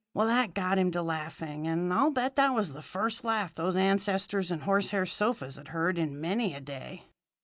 Well, 0.15 0.25
that 0.25 0.55
got 0.55 0.79
him 0.79 0.89
to 0.93 1.03
laughing, 1.03 1.67
and 1.67 1.93
I'll 1.93 2.09
bet 2.09 2.33
that 2.33 2.55
was 2.55 2.73
the 2.73 2.81
first 2.81 3.23
laugh 3.23 3.53
those 3.53 3.77
ancestors 3.77 4.49
and 4.49 4.63
horsehair 4.63 5.05
sofas 5.05 5.57
had 5.57 5.67
heard 5.67 5.99
in 5.99 6.19
many 6.19 6.55
a 6.55 6.59
day. 6.59 7.03